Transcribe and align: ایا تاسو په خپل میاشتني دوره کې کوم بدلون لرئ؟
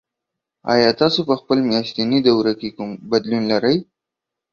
ایا 0.73 0.89
تاسو 1.01 1.19
په 1.29 1.33
خپل 1.39 1.57
میاشتني 1.69 2.19
دوره 2.27 2.53
کې 2.59 2.69
کوم 2.75 2.89
بدلون 3.11 3.43
لرئ؟ 3.51 3.77